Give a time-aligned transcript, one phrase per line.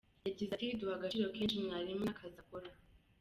[0.27, 2.69] Yagize ati “Duha agaciro kenshi mwarimu n’akazi akora.